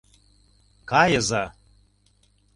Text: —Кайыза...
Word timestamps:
—Кайыза... 0.89 1.43